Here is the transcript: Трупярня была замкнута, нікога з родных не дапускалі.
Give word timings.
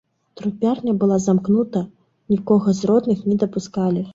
Трупярня 0.39 0.95
была 1.03 1.17
замкнута, 1.25 1.83
нікога 2.35 2.77
з 2.81 2.93
родных 2.93 3.17
не 3.33 3.37
дапускалі. 3.45 4.01